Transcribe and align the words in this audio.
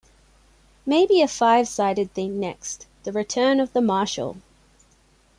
Maybe 0.83 1.21
a 1.21 1.27
five-sided 1.27 2.11
thing 2.15 2.39
next, 2.39 2.87
the 3.03 3.11
return 3.11 3.59
of 3.59 3.73
the 3.73 3.81
Marshall. 3.81 4.37